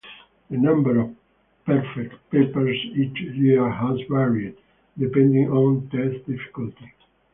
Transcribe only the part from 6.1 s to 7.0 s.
difficulty.